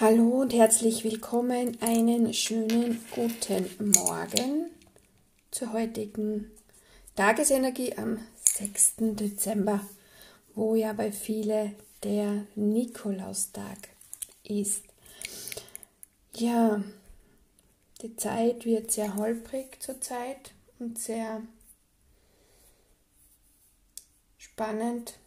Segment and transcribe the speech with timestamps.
[0.00, 1.80] Hallo und herzlich willkommen.
[1.80, 4.68] Einen schönen guten Morgen
[5.52, 6.50] zur heutigen
[7.14, 8.94] Tagesenergie am 6.
[8.98, 9.86] Dezember,
[10.56, 13.78] wo ja bei viele der Nikolaustag
[14.42, 14.82] ist.
[16.34, 16.82] Ja,
[18.02, 21.40] die Zeit wird sehr holprig zurzeit und sehr
[24.38, 25.20] spannend,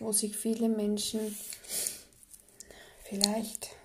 [0.00, 1.36] wo sich viele Menschen
[3.04, 3.75] vielleicht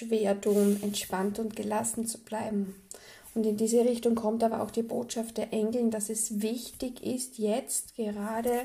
[0.00, 2.74] schwer tun, entspannt und gelassen zu bleiben.
[3.34, 7.38] Und in diese Richtung kommt aber auch die Botschaft der Engel, dass es wichtig ist,
[7.38, 8.62] jetzt gerade,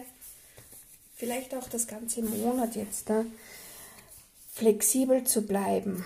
[1.15, 3.25] vielleicht auch das ganze Monat jetzt da,
[4.51, 6.03] flexibel zu bleiben.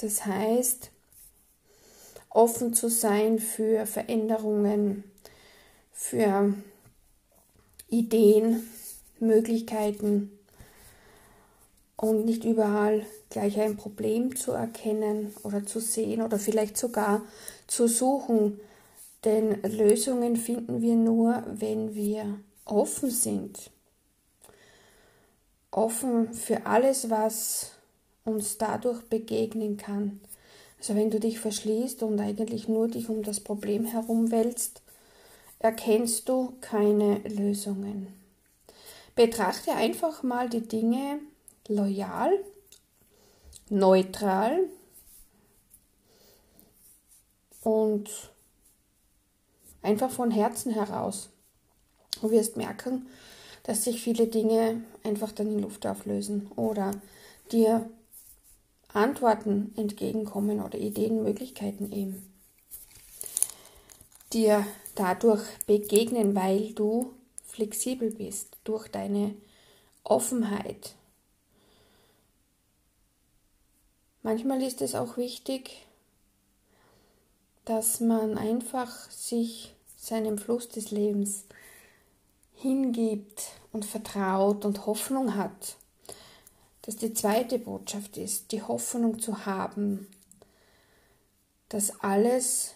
[0.00, 0.90] Das heißt,
[2.30, 5.04] offen zu sein für Veränderungen,
[5.92, 6.54] für
[7.88, 8.68] Ideen,
[9.18, 10.30] Möglichkeiten,
[12.00, 17.20] und nicht überall gleich ein Problem zu erkennen oder zu sehen oder vielleicht sogar
[17.66, 18.58] zu suchen.
[19.24, 23.70] Denn Lösungen finden wir nur, wenn wir offen sind.
[25.70, 27.72] Offen für alles, was
[28.24, 30.20] uns dadurch begegnen kann.
[30.78, 34.80] Also wenn du dich verschließt und eigentlich nur dich um das Problem herumwälzt,
[35.58, 38.08] erkennst du keine Lösungen.
[39.14, 41.20] Betrachte einfach mal die Dinge
[41.70, 42.32] loyal,
[43.68, 44.68] neutral
[47.62, 48.10] und
[49.82, 51.30] einfach von Herzen heraus.
[52.20, 53.06] Du wirst merken,
[53.62, 56.90] dass sich viele Dinge einfach dann in Luft auflösen oder
[57.52, 57.88] dir
[58.92, 62.26] Antworten entgegenkommen oder Ideen, Möglichkeiten eben
[64.32, 64.66] dir
[64.96, 67.12] dadurch begegnen, weil du
[67.44, 69.34] flexibel bist durch deine
[70.02, 70.94] Offenheit,
[74.22, 75.86] Manchmal ist es auch wichtig,
[77.64, 81.44] dass man einfach sich seinem Fluss des Lebens
[82.54, 85.76] hingibt und vertraut und Hoffnung hat.
[86.82, 90.06] Dass die zweite Botschaft ist, die Hoffnung zu haben,
[91.70, 92.74] dass alles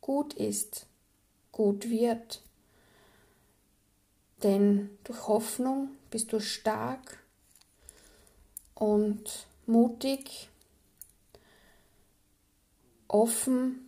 [0.00, 0.86] gut ist,
[1.50, 2.42] gut wird.
[4.42, 7.18] Denn durch Hoffnung bist du stark
[8.74, 10.48] und mutig
[13.08, 13.86] offen,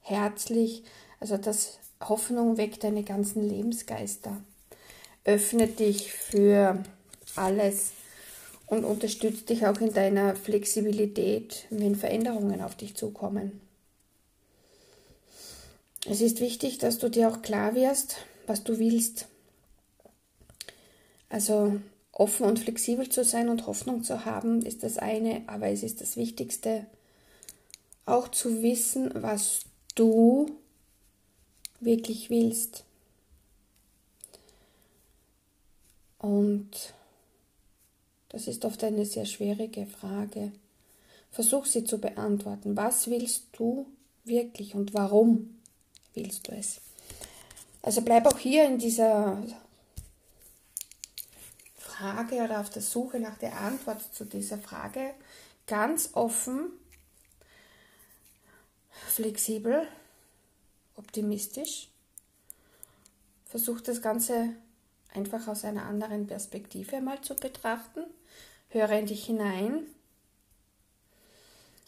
[0.00, 0.82] herzlich,
[1.20, 4.40] also das Hoffnung weckt deine ganzen Lebensgeister,
[5.24, 6.82] öffnet dich für
[7.36, 7.92] alles
[8.66, 13.60] und unterstützt dich auch in deiner Flexibilität, wenn Veränderungen auf dich zukommen.
[16.06, 18.16] Es ist wichtig, dass du dir auch klar wirst,
[18.46, 19.26] was du willst.
[21.28, 21.80] Also
[22.12, 26.00] offen und flexibel zu sein und Hoffnung zu haben, ist das eine, aber es ist
[26.00, 26.86] das Wichtigste,
[28.08, 29.62] auch zu wissen, was
[29.94, 30.46] du
[31.80, 32.84] wirklich willst.
[36.18, 36.94] Und
[38.28, 40.52] das ist oft eine sehr schwierige Frage.
[41.30, 42.76] Versuch sie zu beantworten.
[42.76, 43.86] Was willst du
[44.24, 45.58] wirklich und warum
[46.14, 46.80] willst du es?
[47.82, 49.42] Also bleib auch hier in dieser
[51.76, 55.14] Frage oder auf der Suche nach der Antwort zu dieser Frage
[55.66, 56.70] ganz offen
[59.06, 59.86] flexibel,
[60.96, 61.88] optimistisch.
[63.46, 64.50] Versuch das Ganze
[65.14, 68.04] einfach aus einer anderen Perspektive mal zu betrachten.
[68.68, 69.86] Höre in dich hinein.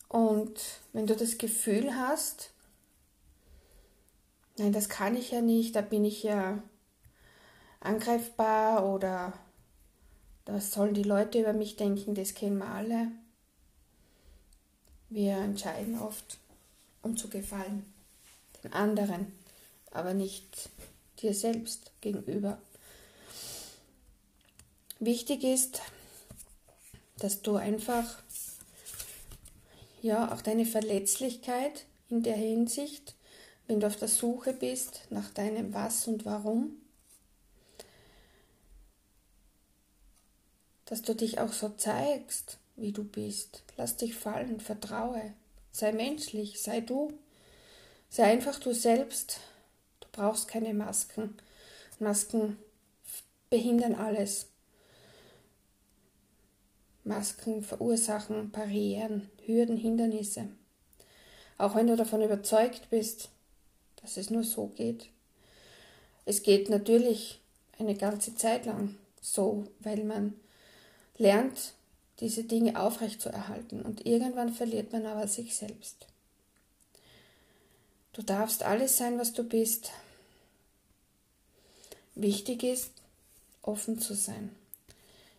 [0.08, 0.58] Und
[0.92, 2.50] wenn du das Gefühl hast,
[4.56, 6.62] nein, das kann ich ja nicht, da bin ich ja
[7.80, 9.32] angreifbar oder
[10.46, 13.08] was sollen die Leute über mich denken, das kennen wir alle.
[15.08, 16.38] Wir entscheiden oft
[17.02, 17.92] um zu gefallen,
[18.62, 19.32] den anderen,
[19.90, 20.70] aber nicht
[21.20, 22.58] dir selbst gegenüber.
[24.98, 25.80] Wichtig ist,
[27.18, 28.22] dass du einfach
[30.02, 33.14] ja auch deine Verletzlichkeit in der Hinsicht,
[33.66, 36.80] wenn du auf der Suche bist nach deinem Was und Warum,
[40.86, 43.62] dass du dich auch so zeigst, wie du bist.
[43.76, 45.34] Lass dich fallen, vertraue.
[45.72, 47.12] Sei menschlich, sei du.
[48.08, 49.40] Sei einfach du selbst.
[50.00, 51.36] Du brauchst keine Masken.
[51.98, 52.58] Masken
[53.50, 54.46] behindern alles.
[57.04, 60.48] Masken verursachen Barrieren, Hürden, Hindernisse.
[61.58, 63.30] Auch wenn du davon überzeugt bist,
[63.96, 65.08] dass es nur so geht.
[66.24, 67.40] Es geht natürlich
[67.78, 70.34] eine ganze Zeit lang so, weil man
[71.16, 71.74] lernt,
[72.20, 73.82] diese Dinge aufrechtzuerhalten.
[73.82, 76.06] Und irgendwann verliert man aber sich selbst.
[78.12, 79.90] Du darfst alles sein, was du bist.
[82.14, 82.92] Wichtig ist,
[83.62, 84.54] offen zu sein.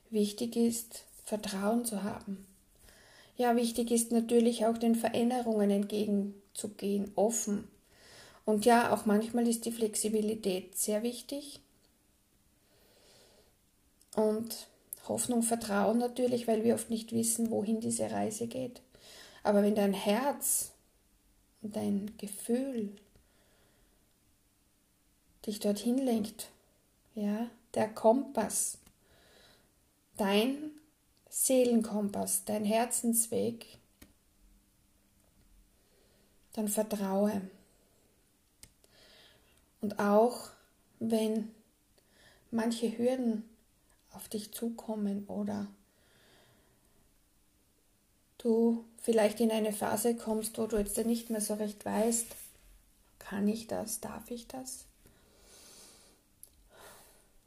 [0.10, 2.46] Wichtig ist, Vertrauen zu haben.
[3.38, 7.68] Ja, wichtig ist natürlich auch den Veränderungen entgegenzugehen, offen.
[8.46, 11.60] Und ja, auch manchmal ist die Flexibilität sehr wichtig.
[14.16, 14.68] Und
[15.08, 18.82] Hoffnung, Vertrauen natürlich, weil wir oft nicht wissen, wohin diese Reise geht.
[19.44, 20.72] Aber wenn dein Herz
[21.62, 22.96] und dein Gefühl
[25.46, 26.50] dich dorthin lenkt,
[27.16, 28.78] ja, der Kompass,
[30.18, 30.72] dein
[31.30, 33.66] Seelenkompass, dein Herzensweg,
[36.54, 37.42] dann vertraue.
[39.80, 40.50] Und auch
[41.00, 41.50] wenn
[42.52, 43.50] manche Hürden
[44.14, 45.68] auf dich zukommen oder
[48.38, 52.28] du vielleicht in eine Phase kommst, wo du jetzt nicht mehr so recht weißt,
[53.20, 54.86] kann ich das, darf ich das?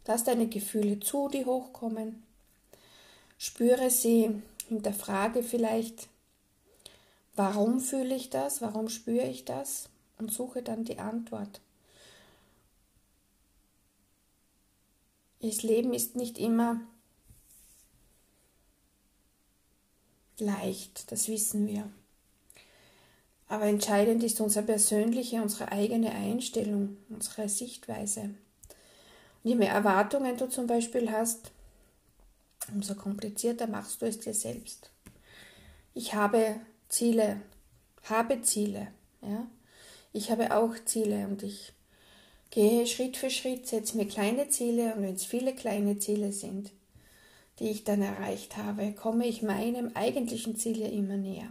[0.06, 2.22] Lass deine Gefühle zu, die hochkommen.
[3.38, 6.08] Spüre sie, hinterfrage vielleicht,
[7.34, 9.88] warum fühle ich das, warum spüre ich das
[10.18, 11.60] und suche dann die Antwort.
[15.44, 16.80] Das Leben ist nicht immer
[20.38, 21.90] leicht, das wissen wir.
[23.46, 28.22] Aber entscheidend ist unsere persönliche, unsere eigene Einstellung, unsere Sichtweise.
[28.22, 28.34] Und
[29.42, 31.50] je mehr Erwartungen du zum Beispiel hast,
[32.72, 34.88] umso komplizierter machst du es dir selbst.
[35.92, 36.58] Ich habe
[36.88, 37.42] Ziele,
[38.04, 38.88] habe Ziele,
[39.20, 39.46] ja.
[40.14, 41.74] Ich habe auch Ziele und ich
[42.54, 46.70] gehe Schritt für Schritt, setze mir kleine Ziele und wenn es viele kleine Ziele sind,
[47.58, 51.48] die ich dann erreicht habe, komme ich meinem eigentlichen Ziel ja immer näher.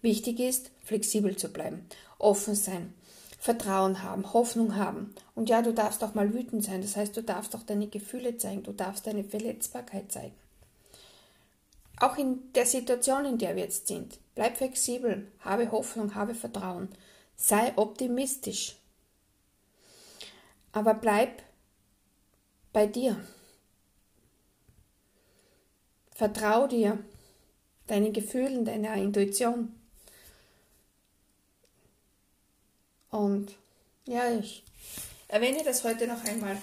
[0.00, 1.86] Wichtig ist, flexibel zu bleiben,
[2.18, 2.94] offen sein,
[3.38, 5.14] Vertrauen haben, Hoffnung haben.
[5.34, 6.80] Und ja, du darfst auch mal wütend sein.
[6.80, 10.34] Das heißt, du darfst auch deine Gefühle zeigen, du darfst deine Verletzbarkeit zeigen.
[12.00, 14.18] Auch in der Situation, in der wir jetzt sind.
[14.34, 16.88] Bleib flexibel, habe Hoffnung, habe Vertrauen.
[17.36, 18.77] Sei optimistisch.
[20.78, 21.42] Aber bleib
[22.72, 23.20] bei dir.
[26.14, 27.02] Vertrau dir,
[27.88, 29.74] deinen Gefühlen, deiner Intuition.
[33.10, 33.56] Und
[34.06, 34.62] ja, ich
[35.26, 36.56] erwähne das heute noch einmal.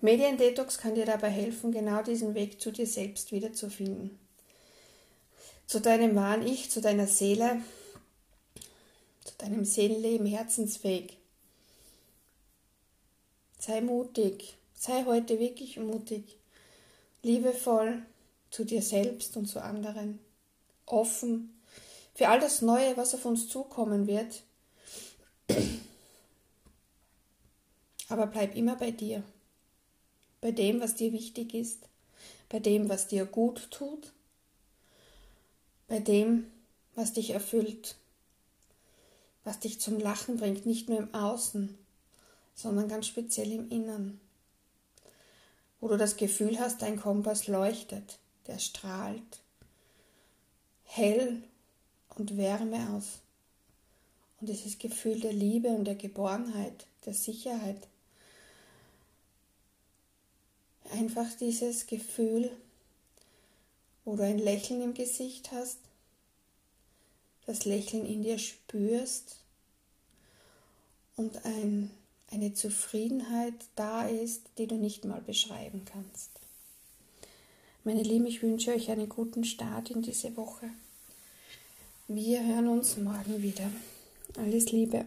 [0.00, 4.20] Mediendetox kann dir dabei helfen, genau diesen Weg zu dir selbst wiederzufinden.
[5.66, 7.60] Zu deinem wahren Ich, zu deiner Seele,
[9.24, 11.19] zu deinem Seelenleben, Herzensweg.
[13.60, 16.38] Sei mutig, sei heute wirklich mutig.
[17.22, 18.02] Liebevoll
[18.50, 20.18] zu dir selbst und zu anderen,
[20.86, 21.60] offen
[22.14, 24.42] für all das Neue, was auf uns zukommen wird.
[28.08, 29.22] Aber bleib immer bei dir,
[30.40, 31.80] bei dem, was dir wichtig ist,
[32.48, 34.10] bei dem, was dir gut tut,
[35.86, 36.50] bei dem,
[36.94, 37.96] was dich erfüllt,
[39.44, 41.76] was dich zum Lachen bringt, nicht nur im Außen,
[42.54, 44.20] sondern ganz speziell im Innern
[45.80, 49.40] wo du das Gefühl hast, dein Kompass leuchtet, der strahlt
[50.84, 51.42] hell
[52.16, 53.20] und Wärme aus.
[54.40, 57.88] Und dieses Gefühl der Liebe und der Geborgenheit, der Sicherheit.
[60.92, 62.50] Einfach dieses Gefühl,
[64.04, 65.78] wo du ein Lächeln im Gesicht hast,
[67.46, 69.36] das Lächeln in dir spürst
[71.16, 71.90] und ein
[72.30, 76.30] eine Zufriedenheit da ist, die du nicht mal beschreiben kannst.
[77.84, 80.70] Meine Lieben, ich wünsche euch einen guten Start in diese Woche.
[82.08, 83.70] Wir hören uns morgen wieder.
[84.36, 85.06] Alles Liebe.